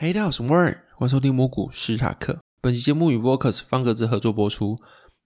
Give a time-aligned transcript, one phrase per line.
[0.00, 2.38] Hey，大家好，我是 Warren，欢迎收听美股史塔克。
[2.60, 4.78] 本期节目与 Vocus 方格子合作播出。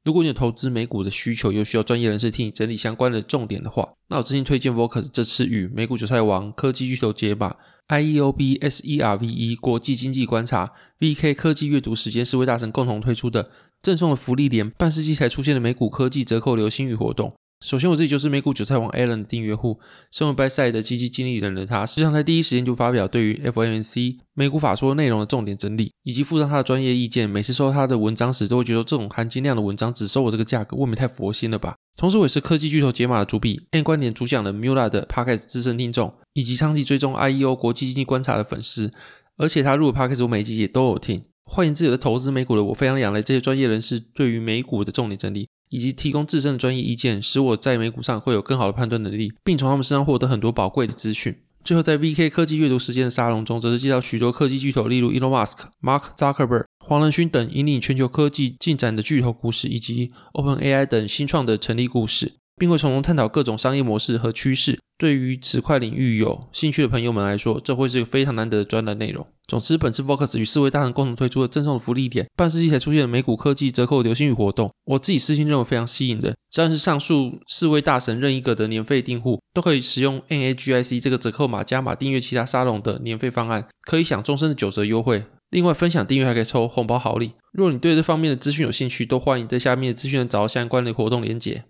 [0.02, 7.54] 如果你有投资美股的需求，又需要专业人士替你整理相关的重点的话，那我真心推荐 Vocus 这次与美股韭菜王科技巨头解码
[7.88, 13.50] IEOB SERVE 国际经济观察 VK 科技阅读时间四位大神共同推出的
[13.82, 17.34] 赠送的福利连半世纪才出现的美股科技折扣流星雨活动。
[17.62, 19.78] 首先，我自己就是美股韭菜王 Alan 的订阅户，
[20.10, 27.30] 身为 b y s i d e 的基金经理人的他，实际上在第一时间就发表对于 FOMC 美股法说内容的重点整理，以及附上他的专业意见。
[27.30, 31.76] 每次收到他的文章时，都会觉得这种含金量的文章只收我这个价格，未免太佛心了吧？
[31.96, 38.90] 同时，我也是科技巨头解码的主笔，N 观点主讲的 Mula 的 Podcast 资深听众，以及长期追踪 IEO 国际经济观察的粉丝。
[39.36, 41.22] 而且他录的 Podcast 我每一集也都有听。
[41.44, 45.48] 欢迎自己的投资美股的我，非常仰赖这些专业人士对于美股的重点整理。
[45.72, 51.34] 以及提供自身的专业意见，使我在美股上会有更好的判断能力，并从他们身上获得很多宝贵的资讯。
[51.64, 62.32] 最后，在 VK 科技阅读时间的沙龙中，则是介绍许多科技巨头，例如 Elon Musk、Mark Zuckerberg、黄仁勋等引领全球科技进展的巨头故事，以及 OpenAI 等新创的成立故事。
[62.62, 64.78] 并会从中探讨各种商业模式和趋势。
[64.96, 69.26] 对于此块领域有兴趣的朋友们来说，这会是一个非常难得的专栏内容。
[69.48, 76.36] 总之，本次 Vocus 与四位大神共同推出的赠送的福利点，半世纪才出现的美股科技折扣流星雨活动，我自己私心认为非常吸引人。
[76.52, 85.24] 只要是上述四位大神任一个的年费订户，都可以使用 NAGIC 这个折扣码加码订阅其他沙龙的年费方案，可以享终身的九折优惠。
[85.50, 87.32] 另外，分享订阅还可以抽红包好礼。
[87.52, 91.64] 如果你对这方面的资讯有兴趣，都欢迎在下面的资讯找到相关的活动链接。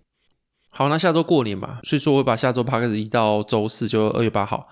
[0.75, 4.67] 好，那下周过年嘛，所以说我会把下周 p 开始移到周四，就二月八号。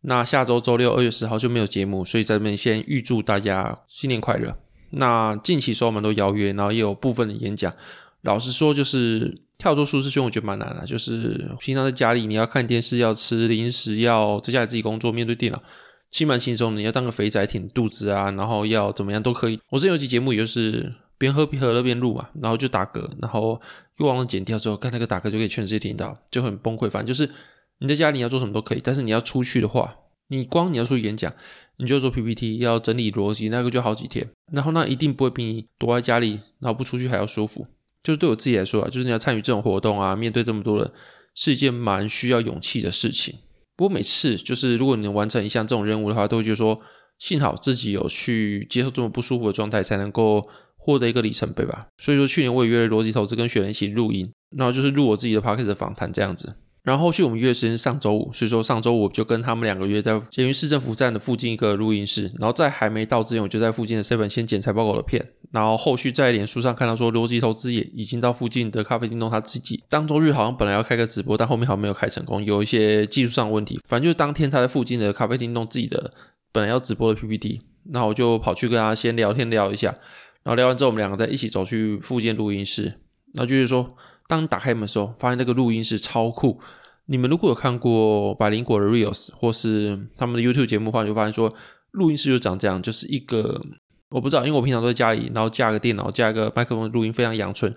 [0.00, 4.56] 那下周周六二月十号就没有节目，所以在这边先预祝大家新年快乐。
[4.92, 7.70] 那近期收蛮多邀约，然后也有部分的演讲。
[8.22, 10.86] 老实说，就是跳出舒适圈，我觉得蛮难的。
[10.86, 15.62] 就是平常在家里，你要看电视，要吃零食，要在家里自己工作，面对电脑，
[16.10, 16.80] 其实蛮轻松的。
[16.80, 19.60] 你要当个肥仔挺肚子啊，然后要怎么样都可以。
[19.68, 20.90] 我之前有期节目，也就是。
[21.22, 23.60] 边喝边喝那边录嘛，然后就打嗝，然后
[23.98, 26.90] 又忘了剪掉之后，看那个打嗝就可以全世界听到，就很崩溃。
[26.90, 27.32] 反正就是
[27.78, 29.94] 你在家里要做什么都可以，但是你要出去的话，
[30.26, 31.32] 你光你要出去演讲，
[31.76, 34.28] 你就做 PPT，要整理逻辑，那个就好几天。
[34.52, 37.64] 然后那一定不会比你躲在家里然后不出去还要舒服。
[38.02, 40.90] 就是对我自己来说啊，就是你要参与这种活动啊，面对这么多人，
[41.36, 43.36] 是一件蛮需要勇气的事情。
[43.76, 46.80] 不过每次就是如果你能完成一项这种任务的话，都会觉得说，
[47.18, 50.48] 幸好自己有去接受这么不舒服的状态，才能够。
[50.84, 56.56] 获得一个里程碑吧，所以说去年我也约了逻辑投资跟雪人一起录音，然后就是录我自己的 podcast 的访谈这样子。
[56.82, 76.12] 然后后续我们约的时间上周五，所以说上周五我就跟他们两个约在捷运市政府站的附近一个录音室，然后在还没到之前，我就在附近的 seven 先剪财报狗的片，然后后续在脸书上看到说逻辑投资也已经到附近的咖啡厅弄他自己当周日好像本来要开个直播，但后面好像没有开成功，有一些技术上的问题，反正就是当天他在附近的咖啡厅弄自己的
[76.50, 77.60] 本来要直播的 PPT，
[77.92, 79.94] 那我就跑去跟他先聊天聊一下。
[80.44, 82.84] 然后聊完之后，我们两个再一起走去附近录音室。
[83.34, 83.94] 然后就是说，
[84.26, 86.60] 当你打开门的时候，发现那个录音室超酷。
[87.06, 91.52] 你们如果有看过百灵果的 Reels 或是他们的 YouTube 节目的话，就发现说，
[91.92, 93.60] 录音室就长这样，就是一个
[94.10, 97.72] 我不知道，因为我平常都在家里，然后架个电脑，架一个麦克风录音，非常阳春，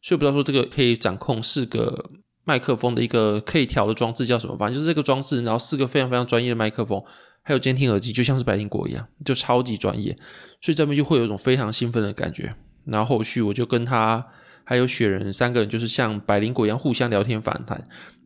[0.00, 2.10] 所以不知道说这个可以掌控四个
[2.44, 7.02] 麦克风的一个可以调的装置叫什么，反正就是这个装置，然后四个非常非常专业的麦克风。
[7.42, 10.16] 还有监听耳机，就像是百灵果一样，就超级专业，
[10.60, 12.54] 所以这边就会有一种非常兴奋的感觉。
[12.84, 14.24] 然后后续我就跟他
[14.64, 17.76] 还有雪人三个人，就是像百灵果一样互相聊天访谈，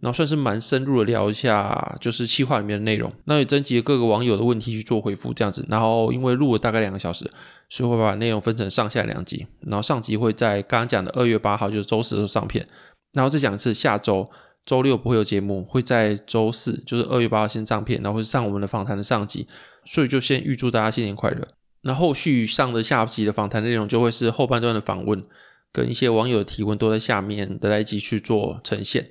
[0.00, 3.12] 然后算是蛮深入的聊一下，就是企划里面的内容。
[3.24, 5.64] 那也征集了各个网友的问题去做回复，这样子。
[5.68, 7.28] 然后因为录了大概两个小时，
[7.68, 9.46] 所以会把内容分成上下两集。
[9.60, 12.66] 然后上集会在刚刚讲的二月八号，就是周四的时候上片，
[13.12, 14.30] 然后再讲一次下周。
[14.64, 19.46] 周六不会有节目，会在周四，就是二月八号先上片，然后会上我们的访谈的上集，
[19.84, 21.48] 所以就先预祝大家新年快乐。
[21.82, 25.22] 那后续上的下集的访谈内容就会是后半段的访问，
[25.70, 29.10] 跟一些网友的提问都在下面的来一起去做呈现。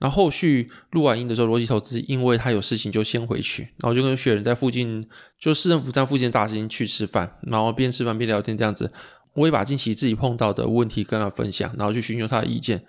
[0.00, 5.08] 然后后续录完音的时候，逻辑投资因为他有事情就先回去，然后就跟雪人在附近，
[5.40, 8.92] 就市政府站附近的大厅去吃饭，然后边吃饭边聊天这样子。
[9.34, 12.84] 我也把近期自己碰到的问题跟他分享，然后去寻求他的意见。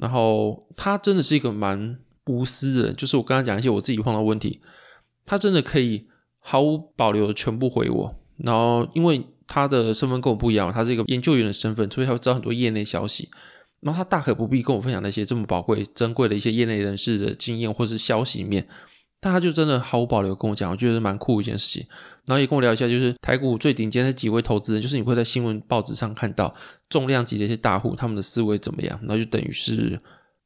[0.00, 4.58] 然后他真的是一个蛮无私的，就是我跟他讲一些我自己碰到问题，
[5.26, 6.06] 他真的可以
[6.38, 8.14] 毫无保留的全部回我。
[8.38, 13.28] 然后因为他的身份跟我不一样，他是一个研究员的身份，所以他会知道很多业内消息。
[13.80, 18.66] 然后他大可不必跟我分享那些这么宝贵、珍贵的一些业内人士的经验或是消息面。
[19.20, 21.86] 但他就真的毫无保留跟我讲，我觉得蛮酷一件事情。
[22.24, 26.54] 然后也跟我聊一下，就是台股最顶尖的几位投资人，就是你会在新闻报纸上看到
[26.88, 28.98] 重量级的一些大户，他们的思维怎么样？
[29.02, 30.00] 然后就等于是，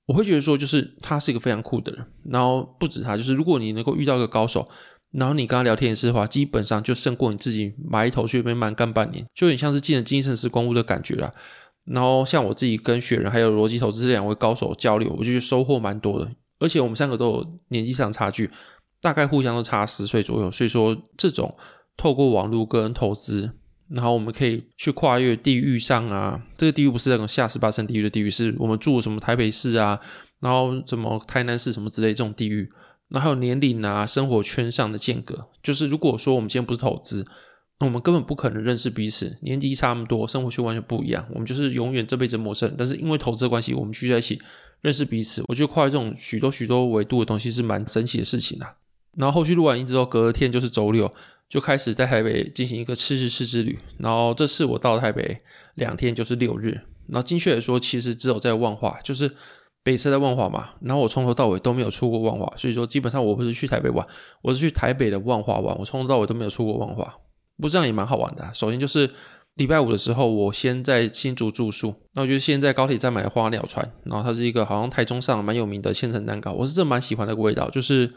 [0.07, 2.05] 我会觉得说，就是他是一个非常酷的人。
[2.25, 4.69] 然后不止他，就是如果你能够遇到一个高手，
[5.13, 11.31] 然后你跟他聊天也是的话，基本上就胜过你自己埋头去那边蛮干半年，就有点像是进了精神时光屋的感觉啦。
[11.85, 16.31] 然后像我自己跟雪人还有逻辑投资这两位高手交流，我就觉得收获蛮多的。
[16.65, 18.51] 而且我们三个都有年纪上差距，
[19.01, 21.55] 大概互相都差十岁左右，所以说这种
[21.97, 23.51] 透过网络跟投资，
[23.89, 30.01] 然后我们可以去跨越地域上啊，这个地域不是那种下十八层地狱的地狱，是我们住什么台北市啊，
[30.41, 32.69] 然后什么台南市什么之类这种地域。
[33.11, 37.25] 然后还有年龄啊，生活圈上的间隔，就是如果说我们今天不是投资，
[37.81, 42.73] 那我们根本不可能认识彼此，年纪差那么多，生活圈完全不一样，我们就是永远这辈子陌生。
[42.79, 44.41] 但是因为投资的关系，我们聚在一起
[44.81, 48.77] 认识彼此，我觉得跨越这种许多许多维度的东西是蛮神奇的事情啊。
[49.17, 51.11] 然后后续录完音之后，隔天就是周六，
[51.49, 53.79] 就开始在台北进行一个吃日式之旅。
[53.99, 55.41] 然后这次我到台北
[55.75, 56.81] 两天，就是六日。
[57.09, 59.31] 然后精确来说，其实只有在万华，就是。
[59.85, 64.07] 北车在万华嘛，然后我从头到尾都没有出过万华，所以说基本上我不是去台北玩，
[64.41, 67.17] 我是去台北的万华玩，我从头到尾都没有出过万华，
[67.59, 68.51] 不这样也蛮好玩的。
[68.55, 69.11] 首先就是
[69.55, 78.11] 礼拜五的时候，我先在新竹住宿，那我就先在高铁站买花鸟船，然后它是一个好像台中上蛮有名的千层蛋糕，我是真蛮喜欢那个味道，就是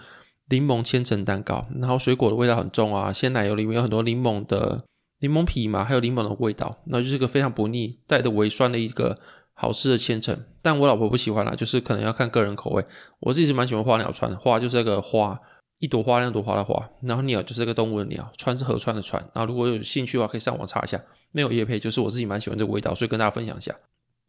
[0.50, 4.84] 柠檬千层蛋糕，然后水果的味道很重啊，鲜奶油里面有很多柠檬的
[5.20, 9.18] 柠檬皮嘛，还有柠檬的味道，那就是一个非常不腻，带着微酸的一个。
[9.60, 12.86] 好吃的千层，但我老婆不喜欢啦，就是可能要看个人口味。
[13.20, 15.36] 我自己是蛮喜欢花鸟船的，花就是那个花，
[15.80, 19.22] 一朵花两朵花的花，然后鸟就是这个动物的鸟，川是河川的川。
[19.34, 21.00] 然后如果有兴趣的话，可以上网查一下，
[21.32, 23.74] 没有叶配，就是我自己蛮喜欢这个味道，所以跟大家分享一下。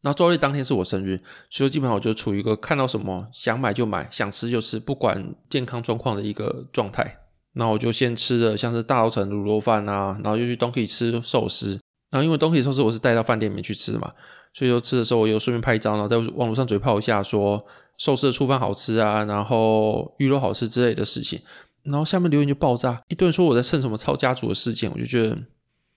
[0.03, 7.19] 然后周日当天是我生日，所以基本上我就处于一个看到什么想买就买，想吃就吃，不管健康状况的一个状态。
[7.55, 11.81] 然后我就先吃了像是大稻埕卤肉饭啊，然后就去东 o 吃寿司。
[12.11, 14.13] 然后因为东 o 寿司我是带到饭店里面去吃嘛。
[14.53, 17.65] 所以说吃的时候，我又顺便拍一张，然后在网络上嘴炮一下，说
[17.99, 21.39] 寿司的粗饭好吃啊，然后鱼肉好吃之类的事情，
[21.83, 25.37] 然后下面留言就爆炸，一顿说我在蹭什么超家族的事件，我就觉得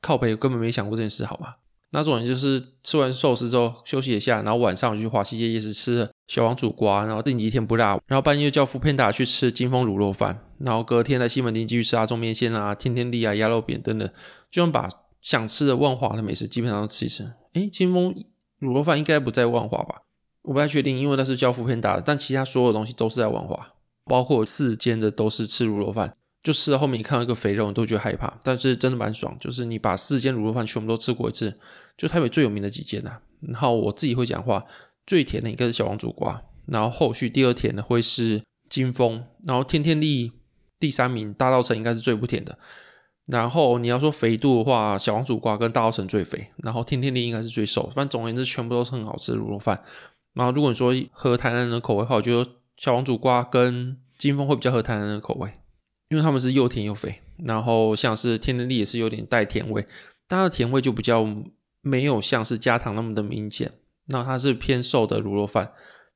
[0.01, 1.53] 靠北，根本没想过这件事，好吗？
[1.91, 14.09] 那种人就是吃完寿司之后休息一下，然后晚上就去华西街夜市吃了小王煮瓜，然后定几天不辣，然后半夜叫 foodpanda 去吃金峰卤肉饭，然后隔天在西门町继续吃阿中面线啊、天天利啊、鸭肉饼等等，
[14.49, 14.89] 就能把
[15.21, 17.31] 想吃的万华的美食基本上都吃一吃。
[17.53, 18.15] 诶，金峰。
[18.61, 20.03] 卤肉饭应该不在万华吧？
[20.43, 23.73] 我不太确定，因为那是叫 foodpanda 的，但其他所有东西都是在万华，
[24.05, 26.15] 包括四间的都是吃卤肉饭。
[26.43, 29.37] 就吃到后面，你看到一个肥肉，你都觉得害怕，但是真的蛮爽。
[29.39, 31.53] 就是你把四间卤肉饭全部都吃过一次，
[31.95, 33.21] 就台北最有名的几间呐、啊。
[33.41, 34.65] 然后我自己会讲话，
[35.05, 40.31] 最甜的应该是小王煮瓜，然后后续第二甜的会是金峰，然后天天利
[40.79, 42.57] 第三名，大稻埕应该是最不甜的。
[43.27, 47.83] 然后你要说肥度的话，小王煮瓜跟大稻埕最肥，然后天天利应该是最瘦。
[47.93, 49.79] 反正总而言之，全部都是很好吃的卤肉饭。
[50.33, 55.51] 然后如果你说合台南人的口味的话，我觉得小王煮瓜跟金峰会比较合台南人的口味，
[56.09, 57.21] 因为他们是又甜又肥。
[57.45, 59.85] 然后像是天天利也是有点带甜味，
[60.27, 61.27] 但它的甜味就比较
[61.81, 63.71] 没有像是加糖那么的明显。
[64.05, 65.73] 那它是偏瘦的卤肉饭。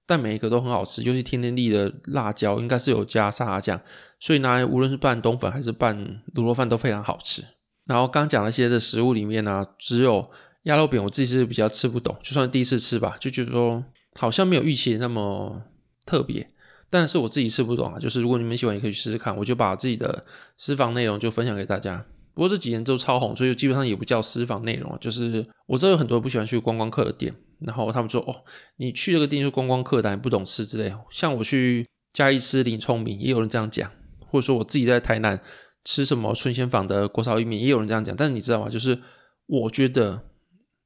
[0.07, 3.81] 但每一个都很好吃，尤其天天利的辣椒应该是有加沙拉酱，
[4.19, 5.97] 所以拿来无论是拌冬粉还是拌
[6.35, 7.43] 卤肉饭都非常好吃。
[7.85, 10.29] 然后刚讲那些的食物里面呢、只有
[10.65, 13.83] 鸭肉饼我自己是比较吃不懂，就算第一次吃吧，就觉得说
[14.15, 15.63] 好像没有预期那么
[16.05, 16.47] 特别。
[16.89, 20.25] 但是我自己吃不懂啊，就是如果你们喜欢也可以试试看，我就把自己的
[20.57, 22.05] 私房内容就分享给大家。
[22.33, 28.43] 不过这几年都超红，所以基本上也不叫私房内容，就是我知道有很多不喜欢去观光客的店，然后他们说哦，
[28.77, 30.93] 你去这个店是观光客，但你不懂吃之类。
[31.09, 33.89] 像我去嘉义吃林聪明，也有人这样讲，
[34.19, 35.39] 或者说我自己在台南
[35.83, 38.15] 吃什么春仙坊的国潮意面，也有人这样讲。
[38.15, 38.69] 但是你知道吗？
[38.69, 38.99] 就是
[39.47, 40.21] 我觉得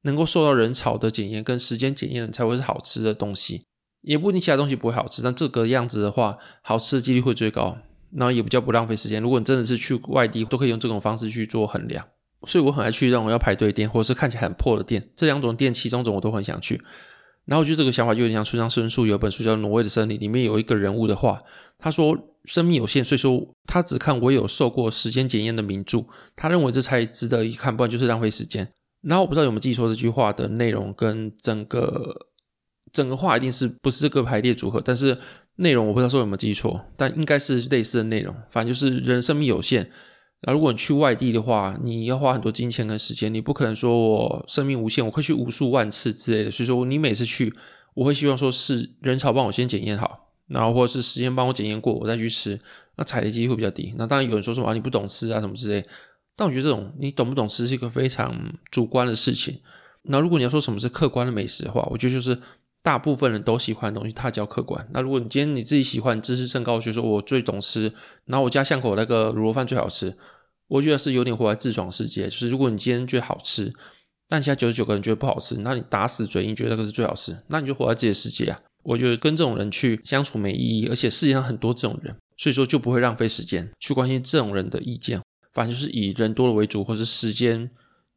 [0.02, 3.64] 能够受到人潮的检验跟时间检验的才会是好吃的东西，
[4.02, 7.76] 也不一定其他东西不会好吃，但这个样子的话，好吃的几率会最高。
[8.12, 9.22] 然后也比较不浪费时间。
[9.22, 12.04] 如果你真的是去外地，都可以用这种方式去做衡量。
[12.44, 15.08] 所以我很爱去让我要排队店，或者是看起来很破的店。
[15.14, 16.82] 这两种店，其中一种我都很想去。
[17.44, 21.40] 然后就这个想法就有点像村上春树有一本书叫《挪威的森林》，里面有一个人物的话，
[21.78, 26.04] 他说：“生命有限，所以说他只看我有受过时间检验的名著，
[26.34, 28.66] 他认为这才值得一看，不然就是浪费时间。”
[29.02, 32.28] 然后我不知道有没有记错这句话的内容跟整个
[32.92, 35.16] 整个话一定是不是这个排列组合，但是。
[35.56, 38.34] 内容我不知道说有没有记错，但应该是类似的内容。
[38.50, 39.82] 反正就是人生命有限，
[40.40, 46.50] 然后如果你去外地的话，你要花很多金钱跟时间，你不可能说我生命无限，我可以去无数万次之类的。
[46.50, 47.52] 所以说你每次去，
[47.92, 52.58] 我会希望说是人潮帮我先检验好，然后或者是时间帮我检验过，我再去吃，
[52.96, 53.92] 那踩的机会会比较低。
[53.98, 55.84] 那当然有人说什么啊，你不懂吃啊什么之类，
[56.40, 58.34] 但我觉得这种你懂不懂吃是一个非常
[58.70, 59.60] 主观的事情。
[60.04, 62.40] 那如果你要说什么是客观的美食的话，我觉得就是。
[62.82, 64.88] 大部分人都喜欢的东西，它叫客观。
[64.94, 67.92] 那如果你今天你自己喜欢，知识甚高，觉得说我最懂吃，
[68.24, 70.16] 然后我家巷口那个卤肉饭最好吃，
[70.66, 72.24] 我觉得是有点活在自爽世界。
[72.24, 73.70] 就是如果你今天觉得好吃，
[74.30, 78.58] 但其他九十九个人觉得不好吃，那你打死嘴硬觉得那个是最好吃，那你就活在自己的世界啊。
[78.82, 85.20] 我觉得跟这种人去相处没意义，而且世界上很多这种人，所以说就不会浪费时间去关心这种人的意见。
[85.52, 87.70] 反正就是以人多了为主，或是时间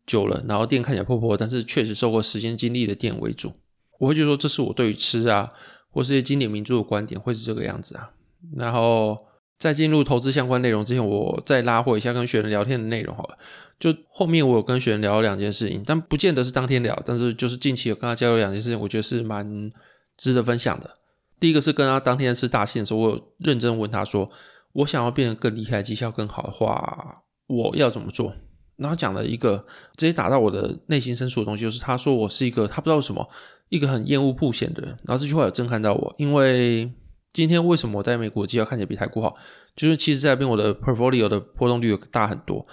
[0.06, 3.54] 久了，然后店看起来破破，但是确实受过时间经历的店为主。
[4.00, 5.50] 我会觉得说，这是我对于吃啊，
[5.90, 8.12] 或是些经典名著的观点，会是这个样子啊。
[8.58, 9.18] 然后
[9.58, 13.38] 在进入投资相关内容之前，我再拉回一下跟学员聊天的内容好了。
[13.80, 19.72] 就后面我有跟学员聊了两件事情，但不见得是当天聊，但是就是近期有跟他交流两件事情，我觉得是蛮
[20.18, 20.98] 值得分享的。
[21.40, 24.30] 第一个是跟他当天吃大庆的时候，我有认真问他说，
[24.74, 28.36] 我想要变得更厉害，绩效更好的话，我要怎么做？
[28.76, 29.58] 然后讲了一个
[29.96, 33.28] 直接打到我的内心深处的东西，就是他说我是一个他不知道什么
[33.70, 34.90] 一个很厌恶曝险的人。
[35.04, 36.92] 然后这句话有震撼到我，因为
[37.32, 39.36] 今天为什么我在美国绩效看起来比台股好？
[39.76, 42.66] 就是其实在那边我的 portfolio 的波动率大很多。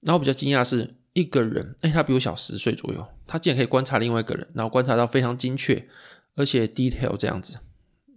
[0.00, 5.86] 然后比较惊讶是一个人，哎，他比我小十岁左右，他竟然可以观察另外一个人，然后观察到非常精确
[6.34, 7.58] 而且 detail 这样子。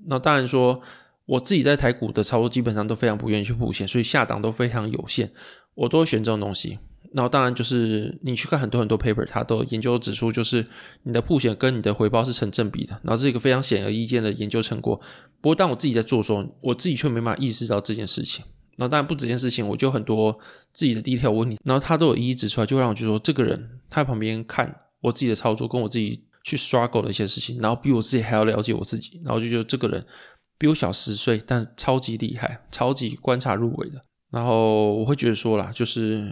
[0.07, 0.81] 那当然说
[1.29, 5.31] 我自己在台股的操作基本上都非常不愿意去曝险，所以下档都非常有限，
[5.75, 6.79] 我都会选这种东西。
[7.13, 10.65] 然后当然就是你去看很多很多 paper，它都研究指出，就是
[11.03, 12.99] 你的曝险跟你的回报是成正比的。
[13.03, 14.99] 然后这是一个非常显而易见的研究成果。
[15.39, 18.43] 不过当我自己在做的时候，我自己却没办法意识到这件事情。
[18.75, 20.35] 然后当然不止这件事情，我就很多
[20.71, 30.05] 自己的 detail 问题，然后他都有一一指出来，就让我觉得说这个人他旁边看我自己的操作，跟我自己去 struggle 的一些事情，然后比我自己还要了解我自己，然后就觉得这个人
[30.59, 33.99] 比我小十岁，但超级厉害，超级观察入微的。
[34.29, 36.31] 然后我会觉得说啦，就是。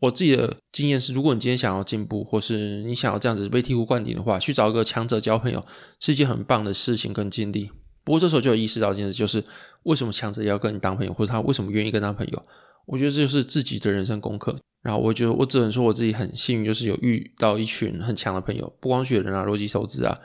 [0.00, 5.66] 我自己的经验是，如果你今天想要进步，或是你想要这样子被醍醐灌顶的话，去找一个强者交朋友
[5.98, 7.68] 是一件很棒的事情跟经历。
[8.04, 9.42] 不过这时候就有意识到一件事，就是
[9.82, 12.40] 为什么强者要跟你当朋友，或者他为什么愿意跟他朋友？
[12.86, 14.56] 我觉得这就是自己的人生功课。
[14.84, 20.16] 然后我觉得我只能说我自己很幸运，就是有遇到一群很强的朋友，不光雪人啊、逻辑投资啊，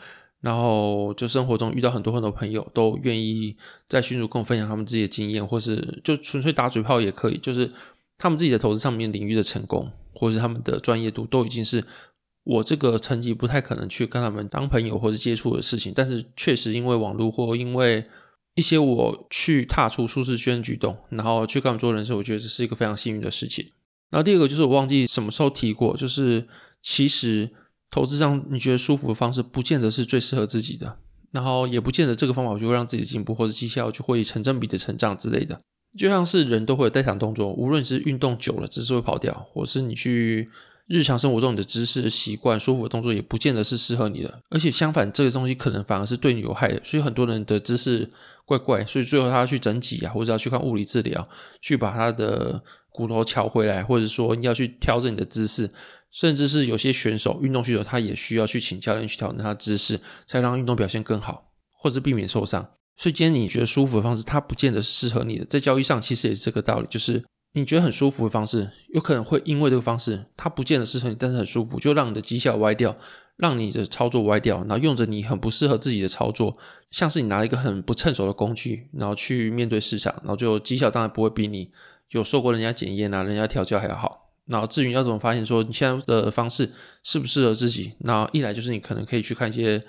[0.44, 3.58] 然后就生活中遇到很多很多朋友都愿意
[3.88, 7.72] 在群组跟我分享他们自己的经验，或是就纯粹打嘴炮也可以，就是。
[8.16, 11.84] 他们自己的投资上面领域的成功，或是他们的专业度，都已经是
[12.44, 15.92] 我这个层级不太可能去跟他们当朋友或者接触的事情。
[15.94, 18.06] 但是确实因为网络或因为
[18.54, 23.66] 一些我去踏出舒适圈举动，然后去跟他们做人事，我觉得这是一个非常幸运的事情。
[24.10, 26.48] 然后第二个就是我忘记什么时候提过，就是
[26.82, 27.50] 其实
[27.94, 30.98] 投资上你觉得舒服的方式，不见得是最适合自己的，
[31.32, 35.60] 然后也不见得这个方法就会让自己进步或者绩效就会成正比的成长之类的。
[35.96, 40.50] 就像是人都会有代偿动作，无论是运动久了姿势会跑掉，或是你去
[40.88, 44.40] 日常生活中你的姿势习惯舒服的动作，也不见得是适合你的。
[44.50, 46.82] 而且相反，这个东西可能反而是对你有害的。
[46.84, 48.10] 所以很多人的姿势
[48.44, 51.24] 怪怪，所以最后他要去整脊啊，或者要去看物理治疗，
[51.62, 52.60] 去把他的
[52.90, 55.70] 骨头乔回来，或者说你要去调整你的姿势，
[56.14, 62.70] 甚至是有些选手运动需求，他也需要去请教练去调整他的姿势，才让运动表现更好，或者避免受伤。
[62.96, 65.46] 所以今天你觉得舒服的方式，它不见得是适合你的。
[65.46, 72.96] 在交易上，其实也是这个道理，就是你觉得很舒服的方式，有可能会因为这个方式，它不见得适合你，但是很舒服，就让你的绩效歪掉，
[73.38, 76.56] 让你的操作歪掉，然后用着你很不适合自己的操作，
[76.92, 81.72] 像是你拿一个很不趁手的工具，然后去面对市场，然后就绩效当然不会比你
[82.12, 84.33] 有受过人家检验啊、人家调教还要好。
[84.46, 86.72] 然后至于要怎么发现说你现在的方式
[87.04, 89.84] 适不适合自己，那一来就是你可能可以去看一些。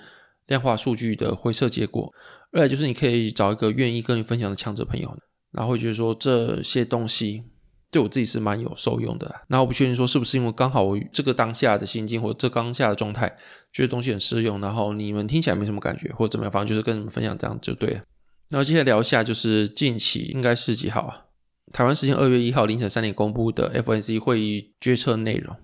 [0.47, 2.07] 量化数据的回测结果，
[2.51, 5.11] 二来就是你可以找一个愿意跟你分享的强者朋友，
[5.51, 7.41] 然后会觉得说这些东西
[7.89, 9.25] 对我自己是蛮有受用的。
[9.47, 13.27] 然后我不确定说是不是因为刚好我这个当下的心境或者这当下的状态，
[13.73, 18.01] 觉得东西很适用，然后你们听起来没什么感觉或者怎么样，反正就是跟你们分享这样就对了。
[18.49, 21.24] 然后接下来聊一下，就是近期应该是几号啊？
[21.73, 25.55] 台湾时间二月一号凌晨三点公布的 FOMC 会议决策内容。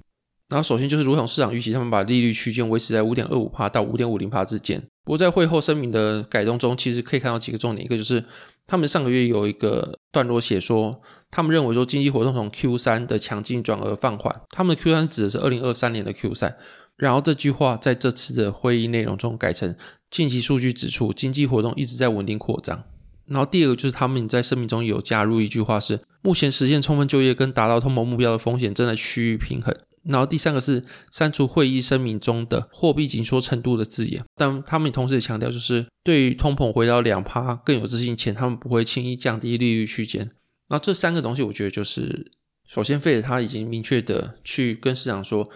[0.50, 4.81] 然后首先就是如同市场预期，他们把利率区间维持在五点二五帕到五点五零帕之间。
[5.05, 8.22] 不过在会后声明的改动中，其实可以看到几个重点，一个就是
[8.67, 14.41] 他们上个月有一个段落写说，他们认为说经济活动从 Q 三的强劲转而放缓。
[14.50, 16.53] 他们的 Q 三指的是二零二三年的 Q 三。
[16.98, 19.74] 然后这句话在这次的会议内容中改成
[20.10, 22.84] 近期数据指出经济活动一直在稳定扩张。
[23.31, 29.73] 然后第二个就是他们在声明中有加入一句话是，目前实现充分就业跟达到通膨目标的风险正在趋于平衡。
[30.03, 40.31] 然后第三个是删除会议声明中的货币紧缩程度的字眼，但他们同时也强调，就是对于通膨回到两趴更有自信前，他们不会轻易降低利率区间。
[40.69, 42.31] 那这三个东西，我觉得就是
[42.67, 45.47] 首先费德他已经明确的去跟市场说，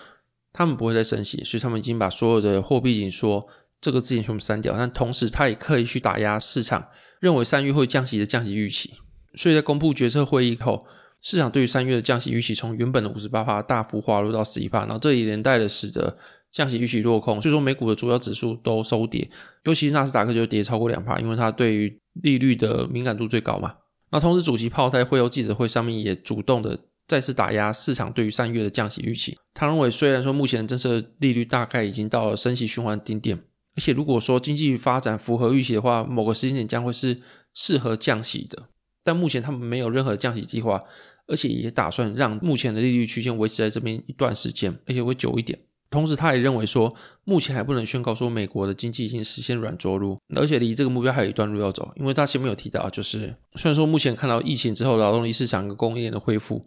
[0.54, 3.48] 他们不会再升息，所以他们已经把所有的货币紧缩
[3.82, 6.88] 这个字眼全部删掉，但同时他也刻意去打压市场
[7.26, 8.92] 认为三月会降息的降息预期，
[9.34, 10.86] 所以在公布决策会议后，
[11.24, 16.16] 市场对于三月的降息预期从原本的五十八帕大幅滑落到十一帕，然后这也连带的使得
[16.52, 19.28] 降息预期落空，所以说美股的主要指数都收跌，
[19.64, 23.74] 尤其是纳斯达克就跌超过两帕，因为它对于利率的敏感度最高嘛。
[24.12, 29.36] 那同时，主席鲍在会后记者会上面也主动的再次打压市场对于三月的降息预期。
[29.56, 33.38] 他认为，虽然说目前的政策利率大概已经到了升息循环顶点，
[33.76, 37.20] 而且如果说经济发展符合预期的话，某个时间点将会是
[37.54, 38.70] 适合降息的。
[39.04, 40.84] 但目前他们没有任何降息计划，
[41.28, 45.60] 而且也打算让目前的利率区间维持在这边一段时间，而且会久一点。
[45.92, 51.90] 同时，他也认为说，目前还不能宣告说美国的经济已经实现软着陆，而且离这个目标还有一段路要走。
[51.96, 56.66] 因为他前面有提到，就是虽然说目前看到疫情之后劳动力市场跟供应链的恢复，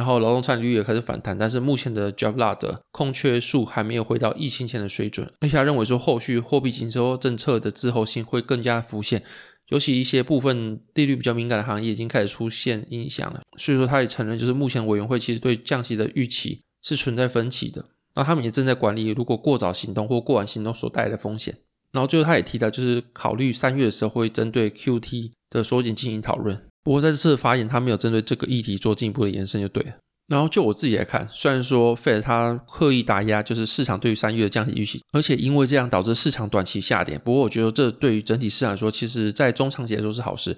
[0.00, 5.30] 然后劳动参与率也开始反弹，但是目前的 job lot 的空缺数还没有回到疫情前的水准。
[5.40, 9.22] 而且他认为说，后续货币紧缩政策的滞后性会更加浮现，
[9.68, 13.42] 尤其一些部分利率比较敏感的行业已经开始出现影响了。
[13.58, 17.84] 所以说，他也承认，就是目前委员会其实对降息的预期是存在分歧的。
[18.14, 21.54] 那他们也正在管理，如果过早行动或过晚行动所带来的风险。
[21.92, 26.58] 然后最后他也提到，就是考虑三月的时候会针对 QT 的缩减进行讨论。
[26.82, 29.92] 不过在这次的发言，他没有针对这个议题做进一步的延伸，就对了。
[30.28, 37.18] 然后就我自己来看，虽然说 Fed 他刻意打压，就是市场对于三月的降息预期，而且因为这样导致市场短期下跌。
[37.18, 40.56] 不过我觉得这对于整体市场来说，其实在中长期来说是好事，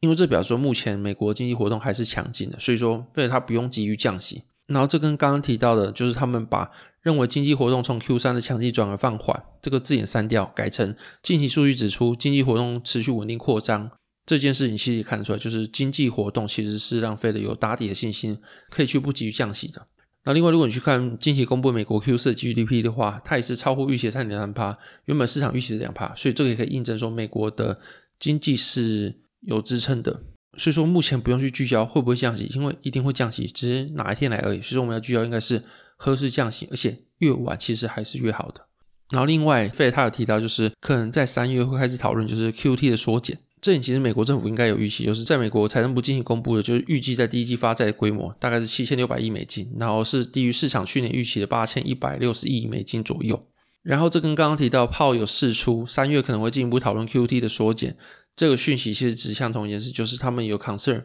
[0.00, 4.42] 因为这表示说目前美国经济活动还是强劲的，所以说 Fed 他不用急于降息。
[4.66, 6.70] 然后这跟刚刚提到的，就是他们把
[7.00, 13.90] 认为经济活动从 Q3 的强劲转而放缓这个字眼删掉，改成近期数据指出经济活动持续稳定扩张。
[14.26, 18.36] 这件事情其实也看得出来，就是经济活动其实是让 Fed 有打底的信心，
[18.68, 19.86] 可以去不急于降息的。
[20.24, 27.78] 那另外，如果你去看近期公布美国 Q4 GDP 的话，它也是超乎预期的三点三趴，原本市场预期是两趴，所以这个也可以印证说美国的
[28.18, 30.20] 经济是有支撑的。
[30.58, 34.60] 所以说目前不用去聚焦会不会降息，因为一定会降息，只是哪一天来而已。
[34.60, 35.62] 所以说我们要聚焦应该是
[35.96, 38.66] 何时降息，而且越晚其实还是越好的。
[39.10, 43.38] 然后另外，Fed 他有提到，就是可能在三月会开始讨论，就是 QT 的缩减。
[43.66, 53.44] 这点其实美国政府应该有预期，就是在美国财政部进行公布的，就是预计在第一季发债的规模大概是七千六百亿美金，然后是低于市场去年预期的八千一百六十亿美金左右。
[53.82, 57.96] 然后这跟刚刚提到炮有释出三月可能会进一步讨论 QT 的缩减。
[58.36, 61.02] 这个讯息其实指向同一件事，就是他们有 concern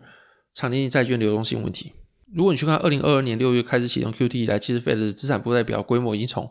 [0.53, 1.93] 长天期债券流动性问题。
[2.31, 6.47] 如果你去看二零二二年六月开始启动 QT 以来，其实 Fed 的资产负债表规模已经从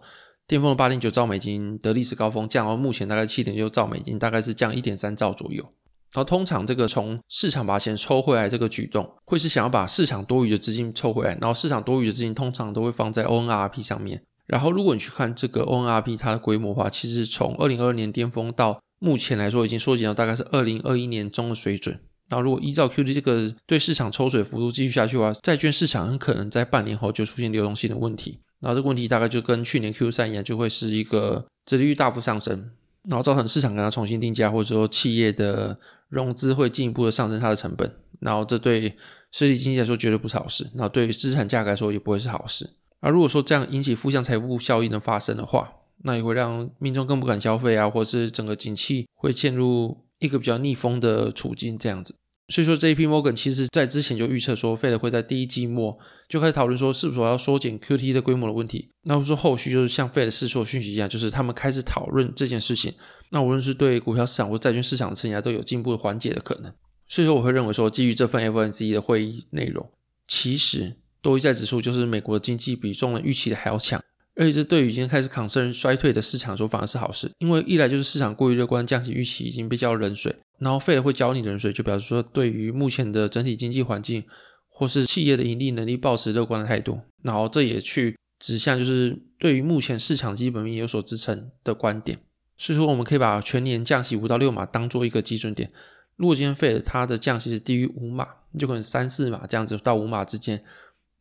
[0.49, 5.65] 巅峰的八点九兆美金的历史高峰降到目前大概七点六兆美金，大概是降一点三兆左右。
[6.13, 14.23] 然后通常这个从市场把钱抽回来这个举动，会是想要把市场多余的资金抽回来，然后市场多余的资金通常都会放在 ONRP 上面。
[14.47, 22.01] 然后如果你去看这个 ONRP 它的规模的话，其实从二零二二年巅峰到目前来说，已经缩减到大概是二零二一年中的水准。
[22.29, 28.39] 那如果依照 QD 这个对市场抽水幅度继续下去的话，债券市场很可能在半年后就出现流动性的问题。
[28.61, 32.71] 然后这个问题大概就跟去年 Q3 一样，就会是一个殖利率大幅上升，
[33.09, 37.91] 然后造成市场跟它重新定价，或者说企业的融资会进一步的上升它的成本。
[38.21, 38.95] 然后这对
[39.31, 42.69] 实体经济来说绝对不是好事，那对于资产价格来说也不会是好事。
[43.01, 52.17] 而如果说这样引起负向财富效应的发生的话，那也会让民众更不敢消费啊，或是整个景气会陷入一个比较逆风的处境这样子。
[52.51, 55.97] 所以说，JP Morgan 其实在之前就预测说，Fed 会在第一季末
[56.29, 58.91] 就开始讨论说，是不是要缩减 QT 的规模的问题。
[59.05, 62.93] 那说后续就是像 Fed 释出的讯息一样，就是他们开始讨论这件事情。
[63.31, 66.73] 那无论是对股票市场或债券市场的承压都有进一步缓解的可能。
[67.07, 69.89] 所以说，我会认为说，基于这份 FOMC 的会议内容，
[70.27, 74.03] 其实都一再指出，就是美国的经济比众人预期的还要强。
[74.37, 84.23] 而且这对于已经开始 concern 衰退的市场说反而是好事，因为一来就是市场过于乐观，降息预期已经被浇冷水，然后 Fed 会浇你冷水，就表示说对于目前的整体经济环境
[84.69, 92.19] 或是企业的盈利能力抱持乐观的态度，然后这也去指向就是对于目前市场基本面有所支撑的观点，
[92.57, 95.71] 所以说我们可以把全年降息五到六码当做一个基准点，
[96.17, 98.27] 如果今天 Fed 它的降息是低于五码，
[98.59, 100.63] 就可能三四码这样子到五码之间。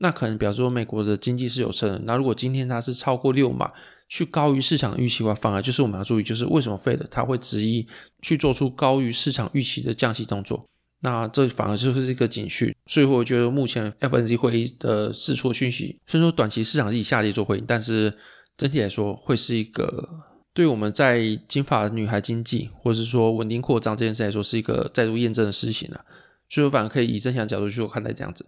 [0.02, 2.00] 那可能表示说美国的经济是有撑的。
[2.06, 3.70] 那如果今天它是超过六码，
[4.10, 7.88] 去高于市场预期的话，反而就是我们要注意，就是为什么 Fed 它会执意
[8.22, 10.68] 去做出高于市场预期的降息动作？
[11.02, 12.76] 那这反而就是一个警讯。
[12.88, 18.14] 所以我觉得目前 FNC 会议的试错讯息，虽然说短期市场是以下跌做回应，但是
[18.58, 20.10] 整体来说会是一个
[20.54, 26.04] 对我们在金发女孩经济或者是说稳定扩张这件事来说是一个再度验证的事情了。
[26.50, 28.46] 所以我反而可以以正向角度去看待这样子。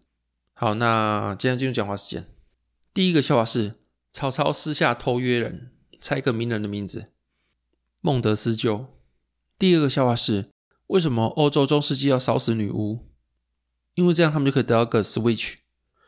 [0.56, 2.26] 好，那接下来进入讲话时间。
[2.94, 3.76] 第一个笑话是
[4.12, 7.06] 曹操私下偷约人，猜一个名人的名字。
[8.02, 8.88] 孟德斯鸠。
[9.58, 10.50] 第二个笑话是，
[10.88, 13.08] 为什么欧洲中世纪要烧死女巫？
[13.94, 15.56] 因为这样他们就可以得到个 Switch。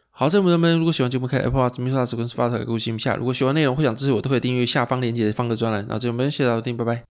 [0.09, 3.15] 好，这我们这边，如果喜欢节目，可以 Apple Watch、Mixer 跟 Spotify 给五星评价。
[3.15, 5.81] 如果喜欢内容或想支持我，都可以订阅下方链接的方格专栏。
[5.81, 7.12] 然后这边谢谢大家收听，拜拜。